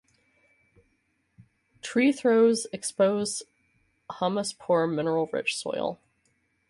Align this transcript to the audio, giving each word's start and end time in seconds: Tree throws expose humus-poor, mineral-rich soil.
Tree 1.83 2.11
throws 2.11 2.65
expose 2.73 3.43
humus-poor, 4.17 4.87
mineral-rich 4.87 5.55
soil. 5.55 5.99